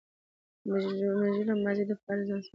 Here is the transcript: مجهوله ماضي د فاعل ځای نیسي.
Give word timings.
مجهوله 0.69 1.53
ماضي 1.63 1.83
د 1.89 1.91
فاعل 2.01 2.19
ځای 2.27 2.35
نیسي. 2.39 2.49